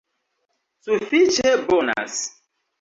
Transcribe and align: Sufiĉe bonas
Sufiĉe 0.87 1.53
bonas 1.69 2.19